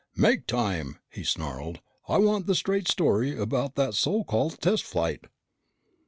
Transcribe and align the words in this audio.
"Make 0.15 0.47
time!" 0.47 0.97
he 1.11 1.23
snarled. 1.23 1.79
"I 2.09 2.17
want 2.17 2.47
the 2.47 2.55
straight 2.55 2.87
story 2.87 3.37
about 3.39 3.75
that 3.75 3.93
so 3.93 4.23
called 4.23 4.59
test 4.59 4.83
flight!" 4.83 5.25